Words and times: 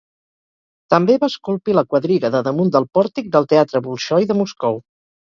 També 0.93 1.17
va 1.25 1.29
esculpir 1.33 1.77
la 1.81 1.85
quadriga 1.93 2.33
de 2.39 2.43
damunt 2.49 2.75
del 2.79 2.91
pòrtic 3.01 3.33
del 3.39 3.49
Teatre 3.55 3.87
Bolxoi 3.91 4.31
de 4.35 4.43
Moscou. 4.45 4.87